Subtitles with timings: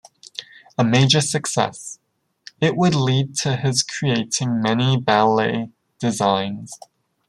[0.79, 1.99] A major success,
[2.59, 6.73] it would lead to his creating many ballet designs.